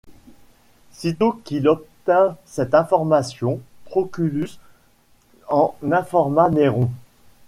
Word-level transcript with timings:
Sitôt 0.93 1.33
qu'il 1.43 1.67
obtint 1.69 2.35
cette 2.45 2.73
information, 2.73 3.59
Proculus 3.85 4.57
en 5.47 5.75
informa 5.91 6.49
Néron. 6.49 6.89